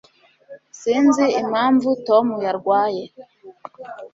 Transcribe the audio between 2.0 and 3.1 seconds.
tom yarwaye